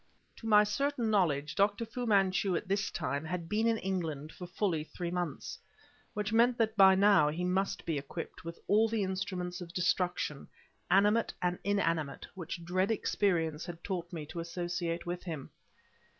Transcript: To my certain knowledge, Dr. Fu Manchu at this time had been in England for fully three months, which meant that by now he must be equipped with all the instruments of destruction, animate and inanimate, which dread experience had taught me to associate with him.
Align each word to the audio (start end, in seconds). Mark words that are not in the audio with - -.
To 0.37 0.47
my 0.47 0.63
certain 0.63 1.11
knowledge, 1.11 1.53
Dr. 1.53 1.85
Fu 1.85 2.07
Manchu 2.07 2.55
at 2.55 2.67
this 2.67 2.89
time 2.89 3.23
had 3.23 3.47
been 3.47 3.67
in 3.67 3.77
England 3.77 4.31
for 4.31 4.47
fully 4.47 4.83
three 4.83 5.11
months, 5.11 5.59
which 6.15 6.33
meant 6.33 6.57
that 6.57 6.75
by 6.75 6.95
now 6.95 7.29
he 7.29 7.43
must 7.43 7.85
be 7.85 7.99
equipped 7.99 8.43
with 8.43 8.57
all 8.67 8.87
the 8.89 9.03
instruments 9.03 9.61
of 9.61 9.75
destruction, 9.75 10.47
animate 10.89 11.35
and 11.39 11.59
inanimate, 11.63 12.25
which 12.33 12.65
dread 12.65 12.89
experience 12.89 13.63
had 13.63 13.83
taught 13.83 14.11
me 14.11 14.25
to 14.25 14.39
associate 14.39 15.05
with 15.05 15.21
him. 15.21 15.51